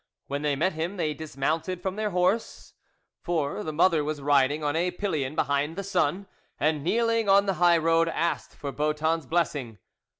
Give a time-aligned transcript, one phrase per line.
[0.25, 2.73] When they met him, they dismounted from their horse,
[3.21, 6.25] for the mother was riding on a pillion behind the son,
[6.59, 9.77] and kneeling on the highroad, asked for Boeton's blessing.